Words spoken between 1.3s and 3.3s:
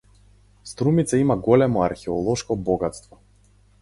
големо археолошко богатство.